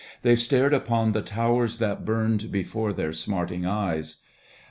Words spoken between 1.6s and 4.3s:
that burned Before their smarting eyes.